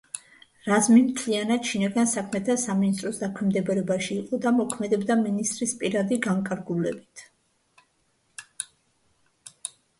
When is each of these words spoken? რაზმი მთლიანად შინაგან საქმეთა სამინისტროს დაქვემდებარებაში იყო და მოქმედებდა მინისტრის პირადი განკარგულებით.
რაზმი 0.69 1.01
მთლიანად 1.09 1.67
შინაგან 1.71 2.09
საქმეთა 2.13 2.55
სამინისტროს 2.61 3.21
დაქვემდებარებაში 3.25 4.17
იყო 4.23 4.41
და 4.47 4.55
მოქმედებდა 4.61 5.19
მინისტრის 5.21 5.77
პირადი 5.83 6.21
განკარგულებით. 6.29 7.27